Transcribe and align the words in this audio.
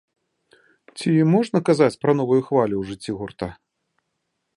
Ці 0.97 1.11
можна 1.33 1.61
казаць 1.69 1.99
пра 2.05 2.11
новую 2.21 2.39
хвалю 2.47 2.75
ў 2.79 2.83
жыцці 2.93 3.11
гурта? 3.21 3.51